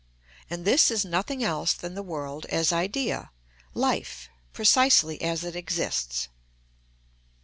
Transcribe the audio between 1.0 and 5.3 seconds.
nothing else than the world as idea, life, precisely